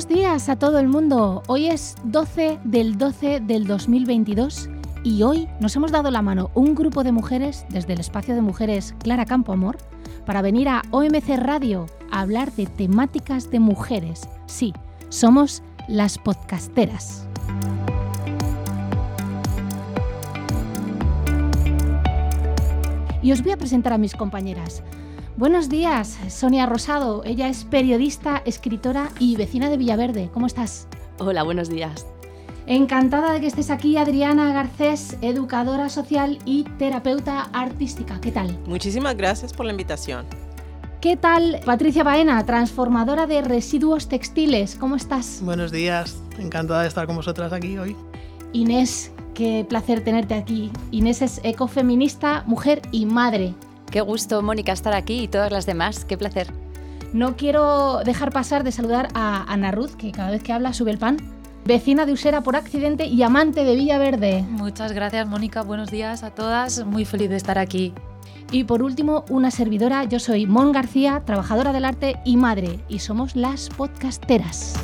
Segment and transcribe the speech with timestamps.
[0.00, 1.42] Buenos días a todo el mundo.
[1.46, 4.70] Hoy es 12 del 12 del 2022
[5.04, 8.40] y hoy nos hemos dado la mano un grupo de mujeres desde el espacio de
[8.40, 9.76] mujeres Clara Campo Amor
[10.24, 14.26] para venir a OMC Radio a hablar de temáticas de mujeres.
[14.46, 14.72] Sí,
[15.10, 17.26] somos las podcasteras.
[23.20, 24.82] Y os voy a presentar a mis compañeras.
[25.36, 27.22] Buenos días, Sonia Rosado.
[27.24, 30.28] Ella es periodista, escritora y vecina de Villaverde.
[30.34, 30.86] ¿Cómo estás?
[31.18, 32.06] Hola, buenos días.
[32.66, 38.20] Encantada de que estés aquí, Adriana Garcés, educadora social y terapeuta artística.
[38.20, 38.58] ¿Qué tal?
[38.66, 40.26] Muchísimas gracias por la invitación.
[41.00, 44.76] ¿Qué tal, Patricia Baena, transformadora de residuos textiles?
[44.78, 45.40] ¿Cómo estás?
[45.42, 47.96] Buenos días, encantada de estar con vosotras aquí hoy.
[48.52, 50.70] Inés, qué placer tenerte aquí.
[50.90, 53.54] Inés es ecofeminista, mujer y madre.
[53.90, 56.04] Qué gusto, Mónica, estar aquí y todas las demás.
[56.04, 56.52] Qué placer.
[57.12, 60.92] No quiero dejar pasar de saludar a Ana Ruth, que cada vez que habla sube
[60.92, 61.16] el pan.
[61.64, 64.42] Vecina de Usera por accidente y amante de Villaverde.
[64.42, 65.62] Muchas gracias, Mónica.
[65.62, 66.86] Buenos días a todas.
[66.86, 67.92] Muy feliz de estar aquí.
[68.52, 70.04] Y por último, una servidora.
[70.04, 72.80] Yo soy Mon García, trabajadora del arte y madre.
[72.88, 74.74] Y somos las podcasteras.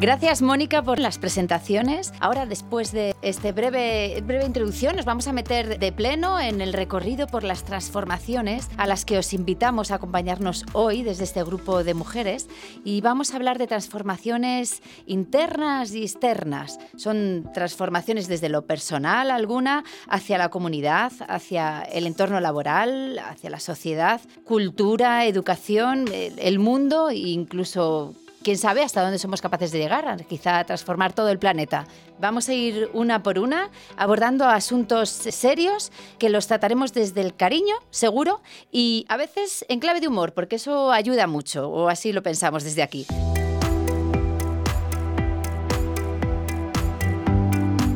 [0.00, 2.14] Gracias, Mónica, por las presentaciones.
[2.20, 6.72] Ahora, después de esta breve, breve introducción, nos vamos a meter de pleno en el
[6.72, 11.84] recorrido por las transformaciones a las que os invitamos a acompañarnos hoy desde este grupo
[11.84, 12.48] de mujeres.
[12.82, 16.78] Y vamos a hablar de transformaciones internas y externas.
[16.96, 23.60] Son transformaciones desde lo personal, alguna, hacia la comunidad, hacia el entorno laboral, hacia la
[23.60, 30.24] sociedad, cultura, educación, el mundo e incluso quién sabe hasta dónde somos capaces de llegar,
[30.26, 31.86] quizá a transformar todo el planeta.
[32.18, 37.74] Vamos a ir una por una abordando asuntos serios que los trataremos desde el cariño,
[37.90, 38.40] seguro,
[38.70, 42.64] y a veces en clave de humor, porque eso ayuda mucho, o así lo pensamos
[42.64, 43.06] desde aquí.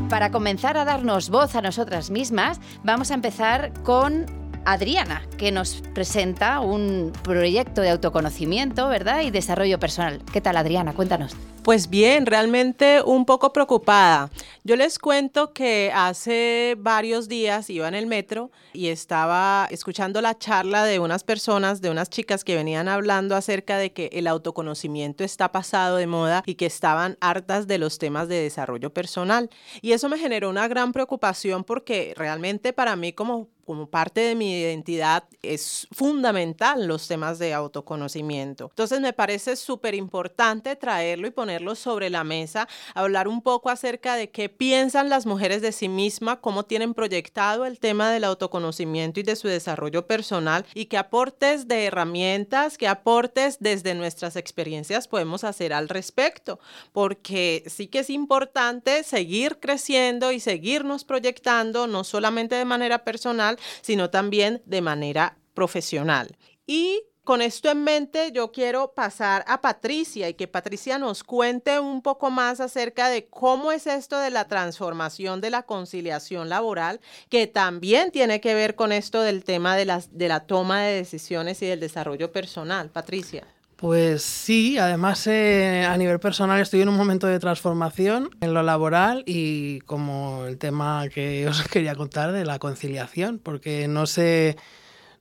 [0.09, 5.81] Para comenzar a darnos voz a nosotras mismas, vamos a empezar con Adriana, que nos
[5.93, 9.21] presenta un proyecto de autoconocimiento, ¿verdad?
[9.21, 10.21] Y desarrollo personal.
[10.33, 10.93] ¿Qué tal, Adriana?
[10.93, 11.35] Cuéntanos.
[11.61, 14.29] Pues bien, realmente un poco preocupada.
[14.63, 20.37] Yo les cuento que hace varios días iba en el metro y estaba escuchando la
[20.37, 25.23] charla de unas personas, de unas chicas que venían hablando acerca de que el autoconocimiento
[25.23, 29.49] está pasado de moda y que estaban hartas de los temas de desarrollo personal.
[29.81, 34.35] Y eso me generó una gran preocupación porque realmente para mí como como parte de
[34.35, 38.67] mi identidad es fundamental los temas de autoconocimiento.
[38.69, 44.15] Entonces me parece súper importante traerlo y ponerlo sobre la mesa, hablar un poco acerca
[44.15, 49.19] de qué piensan las mujeres de sí mismas, cómo tienen proyectado el tema del autoconocimiento
[49.19, 55.07] y de su desarrollo personal y qué aportes de herramientas, qué aportes desde nuestras experiencias
[55.07, 56.59] podemos hacer al respecto,
[56.91, 63.54] porque sí que es importante seguir creciendo y seguirnos proyectando, no solamente de manera personal,
[63.81, 66.37] sino también de manera profesional.
[66.67, 71.79] Y con esto en mente, yo quiero pasar a Patricia y que Patricia nos cuente
[71.79, 77.01] un poco más acerca de cómo es esto de la transformación de la conciliación laboral,
[77.29, 81.63] que también tiene que ver con esto del tema de, de la toma de decisiones
[81.63, 82.91] y del desarrollo personal.
[82.91, 83.54] Patricia.
[83.77, 88.63] Pues sí, además eh, a nivel personal estoy en un momento de transformación en lo
[88.63, 94.55] laboral y como el tema que os quería contar de la conciliación, porque no sé,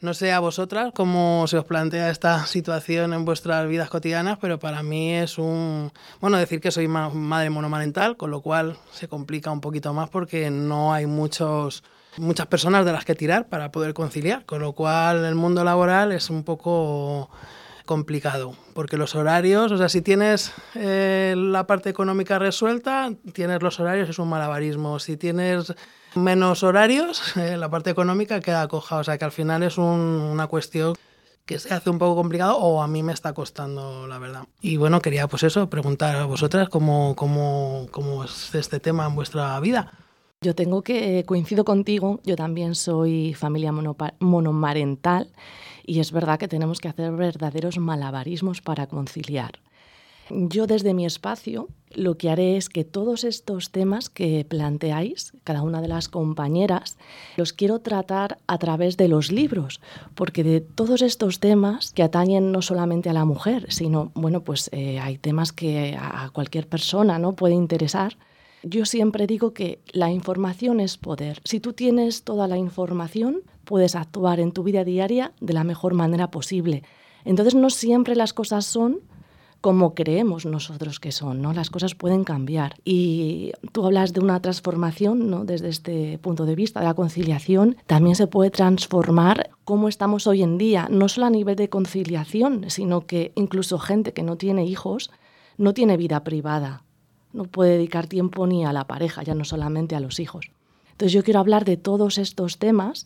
[0.01, 4.61] no sé a vosotras cómo se os plantea esta situación en vuestras vidas cotidianas, pero
[4.61, 5.91] para mí es un,
[6.21, 10.51] bueno, decir que soy madre monomarental, con lo cual se complica un poquito más porque
[10.51, 11.83] no hay muchos
[12.19, 16.13] muchas personas de las que tirar para poder conciliar, con lo cual el mundo laboral
[16.13, 17.29] es un poco
[17.85, 23.79] complicado, porque los horarios, o sea, si tienes eh, la parte económica resuelta, tienes los
[23.81, 24.99] horarios, es un malabarismo.
[24.99, 25.75] Si tienes
[26.15, 30.47] menos horarios, eh, la parte económica queda coja, o sea, que al final es una
[30.47, 30.95] cuestión
[31.47, 34.45] que se hace un poco complicado o a mí me está costando, la verdad.
[34.63, 39.15] Y bueno, quería pues eso, preguntar a vosotras cómo, cómo, cómo es este tema en
[39.15, 39.93] vuestra vida.
[40.45, 45.31] Yo tengo que, coincido contigo, yo también soy familia monomarental
[45.87, 49.53] y es verdad que tenemos que hacer verdaderos malabarismos para conciliar.
[50.29, 55.63] Yo desde mi espacio lo que haré es que todos estos temas que planteáis, cada
[55.63, 56.99] una de las compañeras,
[57.39, 59.81] los quiero tratar a través de los libros,
[60.15, 64.69] porque de todos estos temas que atañen no solamente a la mujer, sino, bueno, pues
[64.73, 68.19] eh, hay temas que a cualquier persona no puede interesar,
[68.67, 71.41] Yo siempre digo que la información es poder.
[71.45, 75.93] Si tú tienes toda la información, puedes actuar en tu vida diaria de la mejor
[75.93, 76.83] manera posible.
[77.27, 79.01] Entonces no siempre las cosas son
[79.61, 81.55] como creemos nosotros que son, ¿no?
[81.55, 82.75] Las cosas pueden cambiar.
[82.85, 85.47] Y tú hablas de una transformación, ¿no?
[85.47, 90.43] Desde este punto de vista de la conciliación, también se puede transformar cómo estamos hoy
[90.43, 94.67] en día, no solo a nivel de conciliación, sino que incluso gente que no tiene
[94.67, 95.11] hijos
[95.57, 96.83] no tiene vida privada,
[97.35, 100.51] no puede dedicar tiempo ni a la pareja, ya no solamente a los hijos.
[100.95, 103.05] Entonces yo quiero hablar de todos estos temas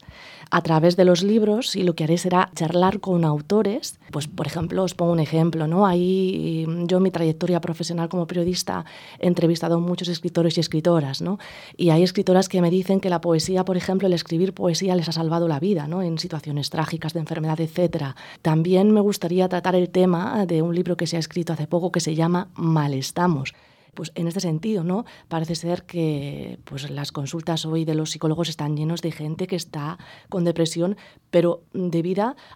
[0.50, 3.98] a través de los libros y lo que haré será charlar con autores.
[4.10, 5.86] Pues por ejemplo, os pongo un ejemplo, ¿no?
[5.86, 8.84] Ahí yo en mi trayectoria profesional como periodista
[9.20, 11.38] he entrevistado a muchos escritores y escritoras, ¿no?
[11.78, 15.08] Y hay escritoras que me dicen que la poesía, por ejemplo, el escribir poesía les
[15.08, 16.02] ha salvado la vida, ¿no?
[16.02, 18.16] En situaciones trágicas de enfermedad, etcétera.
[18.42, 21.90] También me gustaría tratar el tema de un libro que se ha escrito hace poco
[21.90, 23.54] que se llama Malestamos
[23.94, 25.04] pues en este sentido, ¿no?
[25.28, 29.56] Parece ser que pues las consultas hoy de los psicólogos están llenos de gente que
[29.56, 29.98] está
[30.28, 30.96] con depresión,
[31.30, 32.08] pero debido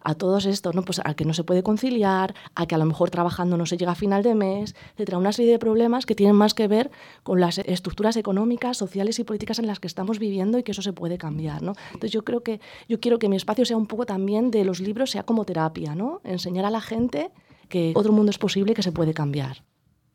[0.03, 0.83] a todos esto, ¿no?
[0.83, 3.77] Pues a que no se puede conciliar, a que a lo mejor trabajando no se
[3.77, 6.91] llega a final de mes, etcétera, una serie de problemas que tienen más que ver
[7.23, 10.83] con las estructuras económicas, sociales y políticas en las que estamos viviendo y que eso
[10.83, 11.75] se puede cambiar, ¿no?
[11.89, 14.81] Entonces yo creo que yo quiero que mi espacio sea un poco también de los
[14.81, 16.21] libros, sea como terapia, ¿no?
[16.25, 17.31] Enseñar a la gente
[17.69, 19.63] que otro mundo es posible que se puede cambiar.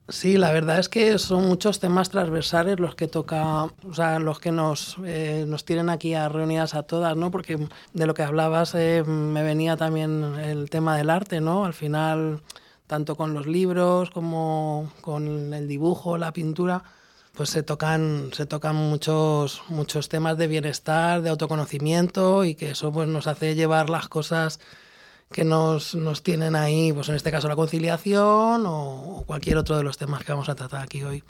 [0.09, 4.39] Sí, la verdad es que son muchos temas transversales los que toca, o sea, los
[4.39, 7.29] que nos, eh, nos tienen aquí a reunidas a todas, ¿no?
[7.29, 11.65] Porque de lo que hablabas eh, me venía también el tema del arte, ¿no?
[11.65, 12.41] Al final,
[12.87, 16.83] tanto con los libros como con el dibujo, la pintura,
[17.33, 22.93] pues se tocan, se tocan muchos, muchos temas de bienestar, de autoconocimiento y que eso
[22.93, 24.61] pues nos hace llevar las cosas
[25.31, 29.83] que nos, nos, tienen ahí, pues en este caso la conciliación o, cualquier otro de
[29.83, 31.23] los temas que vamos a tratar aquí hoy.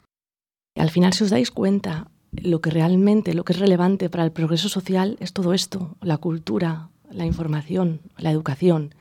[0.76, 4.32] Al final, si os dais cuenta, lo que realmente, lo que es relevante para el
[4.32, 8.94] progreso social es todo esto, la cultura, la información, la educación.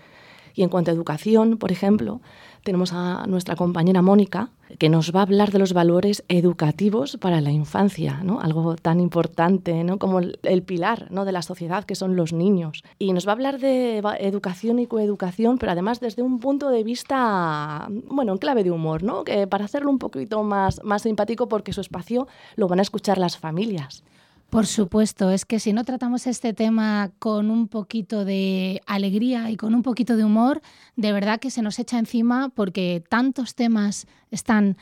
[0.55, 2.21] Y en cuanto a educación, por ejemplo,
[2.67, 7.39] tenemos a nuestra compañera Mónica, que nos va a hablar de los valores educativos para
[7.39, 8.41] la infancia, ¿no?
[8.41, 9.97] algo tan importante ¿no?
[9.99, 11.23] como el, pilar ¿no?
[11.23, 12.83] de la sociedad, que son los niños.
[12.99, 16.83] Y nos va a hablar de educación y coeducación, pero además desde un punto de
[16.83, 19.23] vista, bueno, en clave de humor, ¿no?
[19.23, 22.27] que para hacerlo un poquito más, más simpático, porque su espacio
[22.57, 24.03] lo van a escuchar las familias.
[24.49, 29.57] Por supuesto, es que si no tratamos este tema con un poquito de alegría y
[29.57, 30.61] con un poquito de humor,
[30.95, 34.77] de verdad que se nos echa encima porque tantos temas están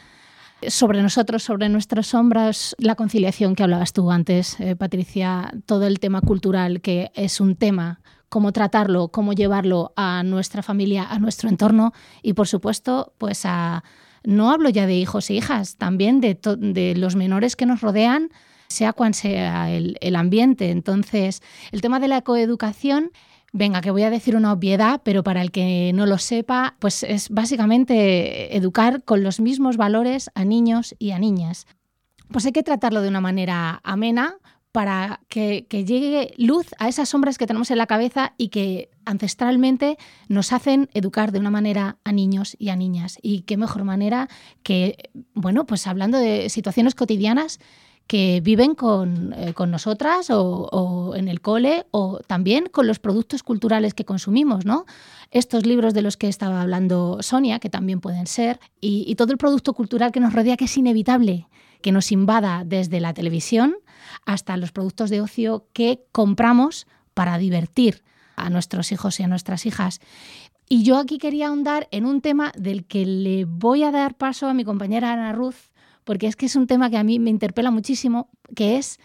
[0.68, 6.00] sobre nosotros, sobre nuestras sombras, la conciliación que hablabas tú antes, eh, Patricia, todo el
[6.00, 11.50] tema cultural, que es un tema, cómo tratarlo, cómo llevarlo a nuestra familia, a nuestro
[11.50, 11.92] entorno
[12.22, 13.44] y, por supuesto, pues.
[14.28, 18.32] No hablo ya de hijos e hijas, también de, de los menores que nos rodean,
[18.68, 20.72] sea cual sea el, ambiente.
[20.72, 21.42] Entonces,
[21.72, 23.12] el tema de la coeducación
[23.58, 27.04] Venga, que voy a decir una obviedad, pero para el que no lo sepa, pues
[27.04, 31.66] es básicamente educar con los mismos valores a niños y a niñas.
[32.34, 34.36] Pues hay que tratarlo de una manera amena
[34.74, 38.90] para que, que, llegue luz a esas sombras que tenemos en la cabeza y que
[39.06, 39.98] ancestralmente
[40.28, 43.18] nos hacen educar de una manera a niños y a niñas.
[43.22, 44.28] Y qué mejor manera
[44.64, 47.60] que, bueno, pues hablando de situaciones cotidianas,
[48.08, 53.94] que viven con, eh, nosotras o, en el cole o también con los productos culturales
[53.94, 54.86] que consumimos, ¿no?
[55.32, 59.32] Estos libros de los que estaba hablando Sonia, que también pueden ser, y, y todo
[59.32, 61.48] el producto cultural que nos rodea, que es inevitable
[61.86, 63.76] que nos invada desde la televisión
[64.26, 68.04] hasta los productos de ocio que compramos para divertir
[68.36, 70.00] a nuestros hijos y a nuestras hijas.
[70.68, 74.48] Y yo aquí quería ahondar en un tema del que le voy a dar paso
[74.48, 75.70] a mi compañera Ana Ruth,
[76.06, 79.00] porque es que es un tema que a mí me interpela muchísimo, que es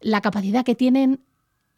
[0.00, 1.20] la capacidad que tienen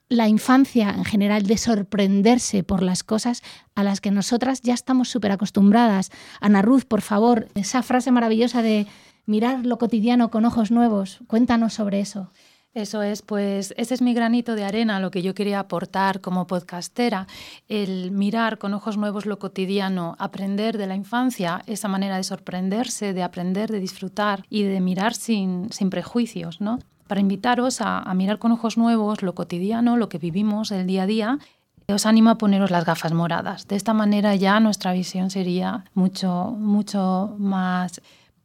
[0.09, 3.43] la infancia en general de sorprenderse por las cosas
[3.75, 6.11] a las que nosotras ya estamos súper acostumbradas.
[6.41, 8.87] Ana Ruth, por favor, esa frase maravillosa de
[9.25, 12.31] mirar lo cotidiano con ojos nuevos, cuéntanos sobre eso.
[12.75, 16.47] Eso es, pues ese es mi granito de arena, lo que yo quería aportar como
[16.47, 17.26] podcastera,
[17.69, 23.12] el mirar con ojos nuevos lo cotidiano, aprender de la infancia, esa manera de sorprenderse,
[23.12, 26.79] de aprender, de disfrutar y de mirar sin, sin prejuicios, ¿no?
[27.07, 31.02] Para invitaros a, a mirar con ojos nuevos lo cotidiano, lo que vivimos el día
[31.02, 31.38] a día
[31.93, 33.69] os animo a poneros las gafas moradas.
[33.69, 38.00] De esta manera ya nuestra visión sería mucho, mucho más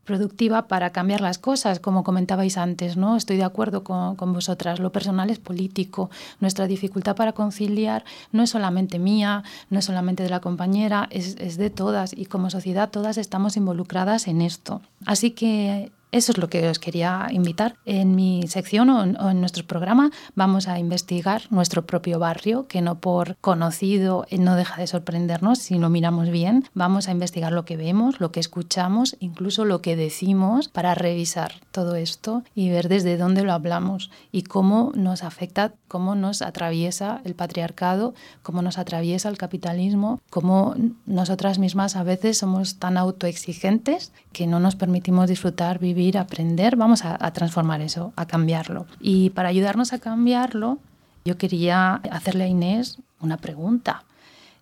[0.07, 3.17] productiva para cambiar las cosas, como comentabais antes, ¿no?
[3.17, 4.79] Estoy de acuerdo con, vosotras.
[4.79, 6.09] Lo personal es político.
[6.39, 11.35] Nuestra dificultad para conciliar no es solamente mía, no es solamente de la compañera, es,
[11.39, 14.81] es de todas y como sociedad todas estamos involucradas en esto.
[15.05, 17.75] Así que Eso es lo que os quería invitar.
[17.85, 22.99] En mi sección o en, nuestro programa vamos a investigar nuestro propio barrio, que no
[22.99, 26.63] por conocido eh, no deja de sorprendernos si lo miramos bien.
[26.73, 31.55] Vamos a investigar lo que vemos, lo que escuchamos, incluso lo que decimos para revisar
[31.71, 37.19] todo esto y ver desde dónde lo hablamos y cómo nos afecta, cómo nos atraviesa
[37.25, 40.73] el patriarcado, cómo nos atraviesa el capitalismo, cómo
[41.05, 47.03] nosotras mismas a veces somos tan autoexigentes que no nos permitimos disfrutar, vivir aprender, vamos
[47.03, 48.85] a, transformar eso, a cambiarlo.
[48.99, 50.79] Y para ayudarnos a cambiarlo,
[51.25, 54.03] yo quería hacerle a Inés una pregunta.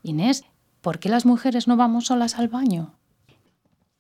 [0.03, 0.45] Inés,
[0.81, 2.93] ¿por qué las mujeres no vamos solas al baño?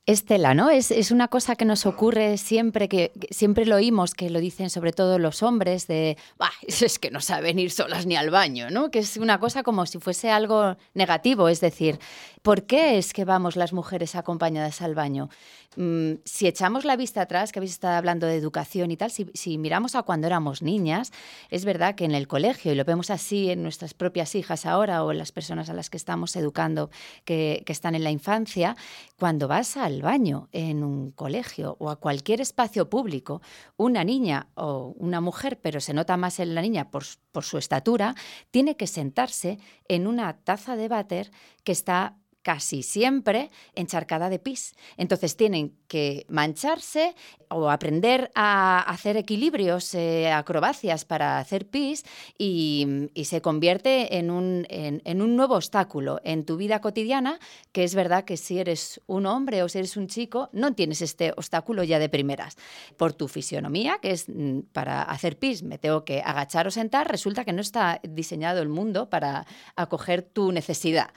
[0.07, 0.69] Estela, ¿no?
[0.69, 4.69] Es, es, una cosa que nos ocurre siempre, que, siempre lo oímos, que lo dicen
[4.69, 8.69] sobre todo los hombres, de, bah, es que no saben ir solas ni al baño,
[8.69, 8.91] ¿no?
[8.91, 11.99] Que es una cosa como si fuese algo negativo, es decir,
[12.43, 15.29] ¿por qué es que vamos las mujeres acompañadas al baño?
[15.75, 19.57] Mm, si echamos la vista atrás, que habéis estado hablando de educación y tal, si,
[19.57, 21.11] miramos a cuando éramos niñas,
[21.49, 25.03] es verdad que en el colegio, y lo vemos así en nuestras propias hijas ahora
[25.03, 26.89] o en las personas a las que estamos educando
[27.25, 28.77] que, están en la infancia,
[29.19, 33.41] cuando vas al baño en un colegio o a cualquier espacio público,
[33.75, 37.03] una niña o una mujer, pero se nota más en la niña por,
[37.33, 38.15] por su estatura,
[38.49, 41.31] tiene que sentarse en una taza de váter
[41.65, 44.75] que está casi siempre encharcada de pis.
[44.97, 47.15] Entonces tienen que mancharse
[47.49, 52.05] o aprender a hacer equilibrios, eh, acrobacias para hacer pis
[52.37, 57.39] y, se convierte en un, en, un, nuevo obstáculo en tu vida cotidiana,
[57.71, 61.01] que es verdad que si eres un hombre o si eres un chico, no tienes
[61.01, 62.57] este obstáculo ya de primeras.
[62.97, 67.09] Por tu fisionomía, que es mm, para hacer pis me tengo que agachar o sentar,
[67.09, 71.09] resulta que no está diseñado el mundo para acoger tu necesidad.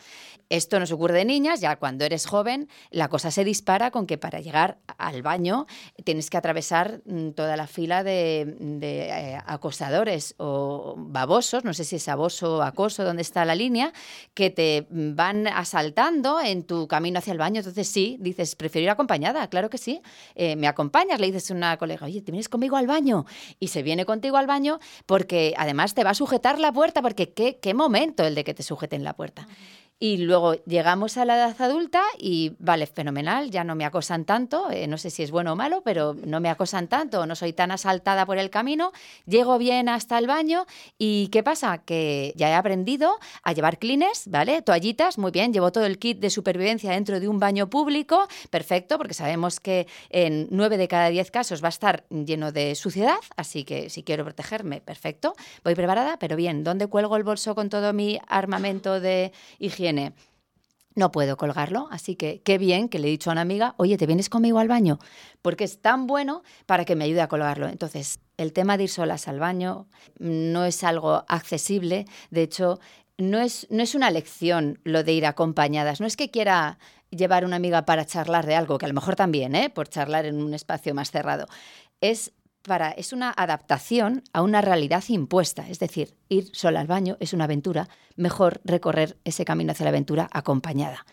[0.49, 4.19] Esto nos ocurre de niñas, ya cuando eres joven, la cosa se dispara con que
[4.19, 5.67] para llegar al baño
[6.05, 11.97] tienes que atravesar mm, toda la fila de, eh, acosadores o babosos, no sé si
[11.97, 13.93] es aboso o acoso, dónde está la línea,
[14.35, 17.59] que te van asaltando en tu camino hacia el baño.
[17.59, 20.01] Entonces sí, dices, prefiero ir acompañada, claro que sí.
[20.37, 23.27] Eh, me acompañas, le dices a una colega, oye, ¿te vienes conmigo al baño?
[23.59, 27.33] Y se viene contigo al baño porque además te va a sujetar la puerta, porque
[27.33, 29.49] qué, qué momento el de que te sujeten la puerta.
[30.01, 34.71] Y luego llegamos a la edad adulta y vale, fenomenal, ya no me acosan tanto,
[34.71, 37.53] eh, no sé si es bueno o malo, pero no me acosan tanto, no soy
[37.53, 38.93] tan asaltada por el camino,
[39.27, 40.67] llego bien hasta el baño
[40.99, 41.79] y ¿qué pasa?
[41.79, 44.63] Que ya he aprendido a llevar clines, ¿vale?
[44.63, 48.99] Toallitas, muy bien, llevo todo el kit de supervivencia dentro de un baño público, perfecto,
[48.99, 53.19] porque sabemos que en nueve de cada diez casos va a estar lleno de suciedad,
[53.37, 57.69] así que si quiero protegerme, perfecto, voy preparada, pero bien, ¿dónde cuelgo el bolso con
[57.69, 59.88] todo mi armamento de higiene?
[60.95, 63.97] No puedo colgarlo, así que qué bien que le he dicho a una amiga, oye,
[63.97, 64.99] ¿te vienes conmigo al baño?
[65.43, 67.69] Porque es tan bueno para que me ayude a colgarlo.
[67.69, 69.87] Entonces, el tema de ir solas al baño
[70.19, 72.81] no es algo accesible, de hecho,
[73.17, 76.79] no es, no es una lección lo de ir acompañadas, no es que quiera
[77.11, 79.71] llevar una amiga para charlar de algo, que a lo mejor también, ¿eh?
[79.71, 81.47] por charlar en un espacio más cerrado.
[82.01, 82.33] Es
[82.97, 87.45] es una adaptación a una realidad impuesta, es decir, ir sola al baño es una
[87.45, 91.07] aventura, mejor recorrer ese camino hacia la aventura acompañada.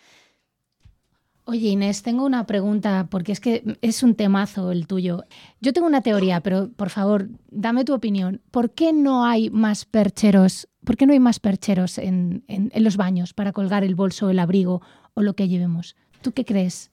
[1.48, 5.24] Oye Inés, tengo una pregunta porque es que es un temazo el tuyo.
[5.62, 8.42] Yo tengo una teoría, pero por favor, dame tu opinión.
[8.50, 10.68] ¿Por qué no hay más percheros?
[10.84, 14.40] ¿Por qué no hay más percheros en, en los baños para colgar el bolso, el
[14.40, 14.82] abrigo
[15.14, 15.96] o lo que llevemos?
[16.22, 16.92] ¿Tú qué crees?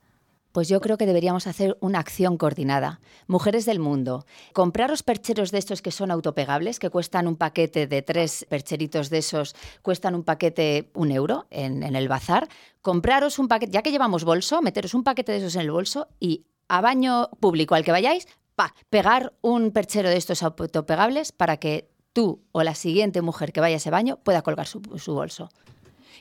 [0.53, 3.01] Pues yo creo que deberíamos hacer una acción coordinada.
[3.25, 8.03] Mujeres del mundo, compraros percheros de estos que son autopegables, que cuestan un paquete de
[8.03, 12.47] tres percheritos de esos, cuestan un paquete un euro en, el bazar.
[12.83, 16.07] Compraros un paquete, ya que llevamos bolso, meteros un paquete de esos en el bolso
[16.19, 21.57] y a baño público al que vayáis, pa, pegar un perchero de estos autopegables para
[21.57, 25.49] que tú o la siguiente mujer que vaya a ese baño pueda colgar su bolso.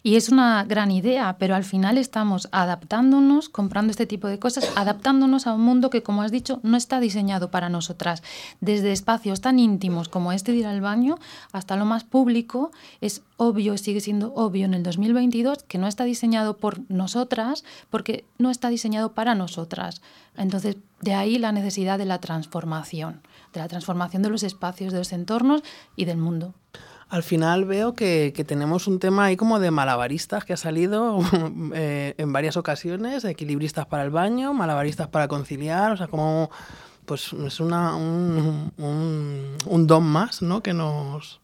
[0.05, 4.69] Y es una gran idea, pero al final estamos adaptándonos, comprando este tipo de cosas,
[4.75, 8.25] adaptándonos a un mundo que, como has dicho, no está diseñado para nosotras.
[8.61, 11.19] Desde espacios tan íntimos como este de ir al baño
[11.53, 16.03] hasta lo más público, es obvio, sigue siendo obvio en el 2022 que no está
[16.03, 20.03] diseñado por nosotras porque no está diseñado para nosotras.
[20.37, 24.99] Entonces, de ahí la necesidad de la transformación, de la transformación de los espacios, de
[24.99, 25.63] los entornos
[25.95, 26.55] y del mundo
[27.13, 31.19] al final veo que, tenemos un tema ahí como de malabaristas que ha salido
[31.75, 36.51] eh, en varias ocasiones, equilibristas para el baño, malabaristas para conciliar, o sea, como
[37.05, 40.63] pues es una, un, un, don más, ¿no?
[40.63, 41.43] Que nos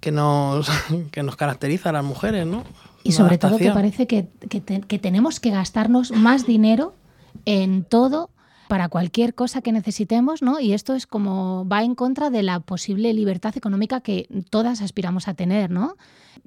[0.00, 0.68] que nos
[1.12, 2.64] que nos caracteriza a las mujeres, ¿no?
[3.04, 6.96] Y sobre todo que parece que, que tenemos que gastarnos más dinero
[7.44, 8.30] en todo
[8.68, 10.60] para cualquier cosa que necesitemos, ¿no?
[10.60, 15.28] Y esto es como va en contra de la posible libertad económica que todas aspiramos
[15.28, 15.96] a tener, ¿no?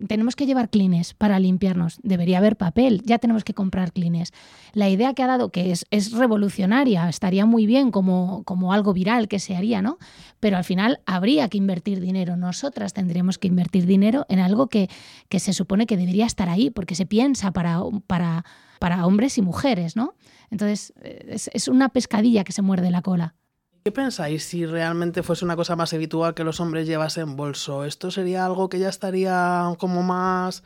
[0.07, 4.33] Tenemos que llevar clines para limpiarnos, debería haber papel, ya tenemos que comprar clines.
[4.73, 8.93] La idea que ha dado, que es, es revolucionaria, estaría muy bien como, como algo
[8.93, 9.97] viral que se haría, ¿no?
[10.39, 14.89] Pero al final habría que invertir dinero, nosotras tendríamos que invertir dinero en algo que,
[15.29, 18.45] que se supone que debería estar ahí, porque se piensa para, para,
[18.79, 20.13] para hombres y mujeres, ¿no?
[20.49, 23.35] Entonces, es, es una pescadilla que se muerde la cola.
[23.83, 27.85] ¿Qué pensáis si realmente fuese una cosa más habitual que los hombres llevasen bolso?
[27.85, 30.61] ¿Esto sería algo que ya estaría como más...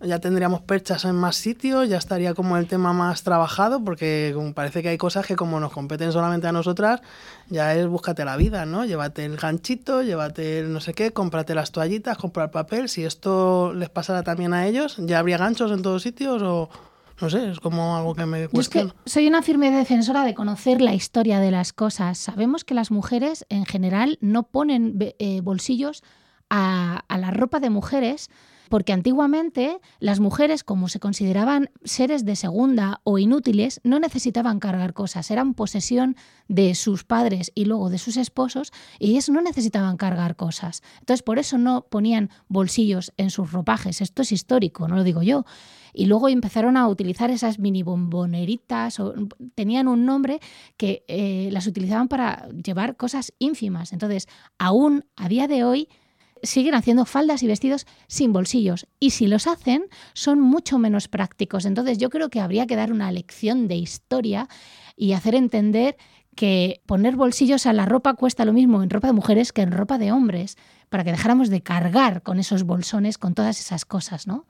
[0.00, 3.84] ya tendríamos perchas en más sitios, ya estaría como el tema más trabajado?
[3.84, 7.02] Porque parece que hay cosas que como nos competen solamente a nosotras,
[7.50, 8.84] ya es búscate la vida, ¿no?
[8.84, 12.88] Llévate el ganchito, llévate el no sé qué, cómprate las toallitas, compra el papel.
[12.88, 16.68] Si esto les pasara también a ellos, ¿ya habría ganchos en todos sitios o...?
[17.20, 18.94] No sé, es como algo que me cuestiona.
[19.06, 22.18] soy una firme defensora de conocer la historia de las cosas.
[22.18, 26.02] Sabemos que las mujeres en general no ponen eh, bolsillos
[26.50, 28.30] a, la ropa de mujeres
[28.68, 34.92] porque antiguamente las mujeres, como se consideraban seres de segunda o inútiles, no necesitaban cargar
[34.92, 36.16] cosas, eran posesión
[36.48, 40.82] de sus padres y luego de sus esposos, y ellas no necesitaban cargar cosas.
[40.98, 44.00] Entonces, por eso no ponían bolsillos en sus ropajes.
[44.00, 45.44] Esto es histórico, no lo digo yo.
[45.92, 49.14] Y luego empezaron a utilizar esas mini bomboneritas, o,
[49.54, 50.40] tenían un nombre
[50.76, 53.92] que eh, las utilizaban para llevar cosas ínfimas.
[53.92, 55.88] Entonces, aún a día de hoy,
[56.42, 61.64] siguen haciendo faldas y vestidos sin bolsillos y si los hacen son mucho menos prácticos.
[61.64, 64.48] Entonces yo creo que habría que dar una lección de historia
[64.96, 65.96] y hacer entender
[66.34, 69.72] que poner bolsillos a la ropa cuesta lo mismo en ropa de mujeres que en
[69.72, 70.56] ropa de hombres,
[70.90, 74.44] para que dejáramos de cargar con esos bolsones, con todas esas cosas, ¿no?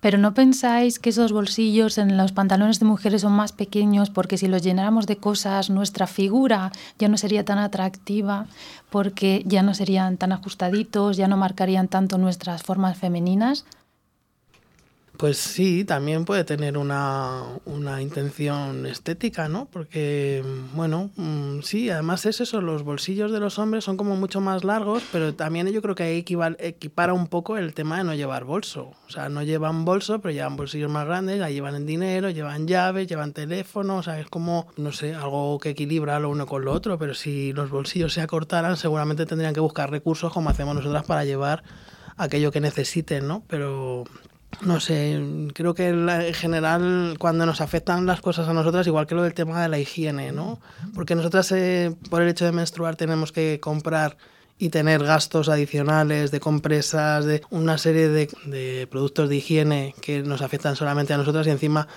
[0.00, 4.38] Pero no pensáis que esos bolsillos en los pantalones de mujeres son más pequeños porque
[4.38, 8.46] si los llenáramos de cosas nuestra figura ya no sería tan atractiva
[8.90, 13.64] porque ya no serían tan ajustaditos, ya no marcarían tanto nuestras formas femeninas.
[15.24, 17.46] Pues sí, también puede tener una,
[17.98, 19.64] intención estética, ¿no?
[19.72, 24.42] Porque, bueno, mm, sí, además es eso, los bolsillos de los hombres son como mucho
[24.42, 26.24] más largos, pero también yo creo que ahí
[26.58, 28.92] equipara un poco el tema de no llevar bolso.
[29.08, 32.68] O sea, no llevan bolso, pero llevan bolsillos más grandes, ahí llevan el dinero, llevan
[32.68, 36.66] llaves, llevan teléfono, o sea, es como, no sé, algo que equilibra lo uno con
[36.66, 40.74] lo otro, pero si los bolsillos se acortaran, seguramente tendrían que buscar recursos como hacemos
[40.74, 41.62] nosotras para llevar
[42.18, 43.42] aquello que necesiten, ¿no?
[43.48, 44.04] Pero
[44.62, 45.20] no sé,
[45.54, 49.34] creo que en general cuando nos afectan las cosas a nosotras, igual que lo del
[49.34, 50.60] tema de la higiene, ¿no?
[50.94, 54.16] Porque nosotras eh, por el hecho de menstruar tenemos que comprar
[54.58, 60.22] y tener gastos adicionales de compresas, de una serie de, de productos de higiene que
[60.22, 61.88] nos afectan solamente a nosotras y encima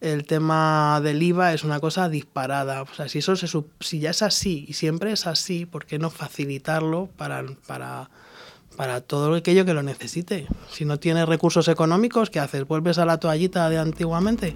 [0.00, 2.82] el tema del IVA es una cosa disparada.
[2.82, 3.34] O sea, si eso
[3.80, 8.10] si ya es así y siempre es así, ¿por qué no facilitarlo para, para
[8.76, 10.46] para todo aquello que lo necesite.
[10.70, 12.66] Si no tienes recursos económicos, ¿qué haces?
[12.66, 14.54] ¿Vuelves a la toallita de antiguamente?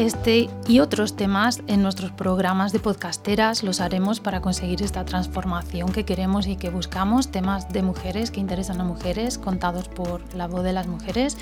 [0.00, 5.92] Este y otros temas en nuestros programas de podcasteras los haremos para conseguir esta transformación
[5.92, 10.46] que queremos y que buscamos, temas de mujeres que interesan a mujeres, contados por la
[10.46, 11.36] voz de las mujeres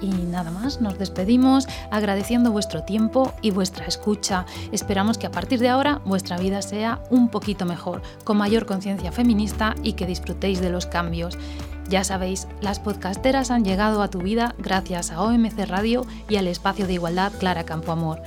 [0.00, 4.46] y nada más, nos despedimos agradeciendo vuestro tiempo y vuestra escucha.
[4.72, 9.12] Esperamos que a partir de ahora vuestra vida sea un poquito mejor, con mayor conciencia
[9.12, 11.38] feminista y que disfrutéis de los cambios.
[11.88, 16.46] Ya sabéis, las podcasteras han llegado a tu vida gracias a OMC Radio y al
[16.46, 18.22] espacio de igualdad Clara Campoamor.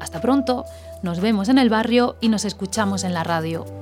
[0.00, 0.64] Hasta pronto,
[1.02, 3.81] nos vemos en el barrio y nos escuchamos en la radio.